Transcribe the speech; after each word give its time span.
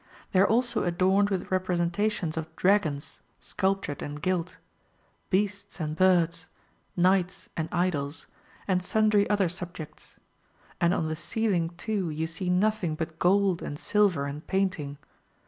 They 0.31 0.39
are 0.39 0.47
also 0.47 0.83
adorned 0.83 1.29
with 1.29 1.51
representations 1.51 2.35
of 2.35 2.55
dragons 2.55 3.21
[sculptured 3.39 4.01
and 4.01 4.19
gilt], 4.19 4.57
;64 4.57 4.57
MARCO 4.57 4.59
ruLO 4.65 4.87
Book 4.87 4.89
II. 4.89 5.29
beasts 5.29 5.79
and 5.79 5.95
birds, 5.95 6.47
knights 6.97 7.49
and 7.55 7.69
idols, 7.71 8.25
and 8.67 8.81
sundry 8.83 9.29
other 9.29 9.47
subjects. 9.47 10.17
And 10.79 10.95
on 10.95 11.07
the 11.07 11.13
ceiHng 11.13 11.77
too 11.77 12.09
you 12.09 12.25
see 12.25 12.49
nothing 12.49 12.95
but 12.95 13.19
gold 13.19 13.61
and 13.61 13.77
silver 13.77 14.25
and 14.25 14.47
painting. 14.47 14.97